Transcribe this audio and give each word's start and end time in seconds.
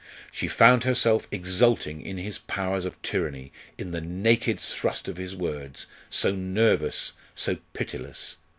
She 0.31 0.47
found 0.47 0.83
herself 0.83 1.27
exulting 1.31 2.01
in 2.01 2.17
his 2.17 2.39
powers 2.39 2.85
of 2.85 2.99
tyranny, 3.03 3.51
in 3.77 3.91
the 3.91 4.01
naked 4.01 4.59
thrust 4.59 5.07
of 5.07 5.17
his 5.17 5.35
words, 5.35 5.85
so 6.09 6.33
nervous, 6.33 7.13
so 7.35 7.57
pitiless. 7.73 8.37